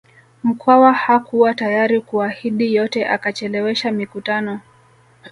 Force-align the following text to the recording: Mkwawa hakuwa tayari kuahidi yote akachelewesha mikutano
Mkwawa 0.43 0.93
hakuwa 0.93 1.53
tayari 1.53 2.01
kuahidi 2.01 2.75
yote 2.75 3.07
akachelewesha 3.07 3.91
mikutano 3.91 4.59